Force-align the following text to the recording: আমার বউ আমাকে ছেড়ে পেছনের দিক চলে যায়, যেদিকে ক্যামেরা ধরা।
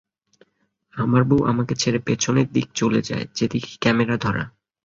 আমার 0.93 1.21
বউ 1.23 1.39
আমাকে 1.45 1.73
ছেড়ে 1.75 1.99
পেছনের 1.99 2.47
দিক 2.51 2.67
চলে 2.73 2.99
যায়, 3.01 3.25
যেদিকে 3.35 3.71
ক্যামেরা 3.81 4.15
ধরা। 4.17 4.43